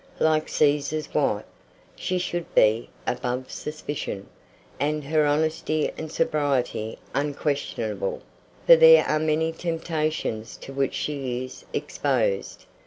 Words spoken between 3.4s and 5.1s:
suspicion," and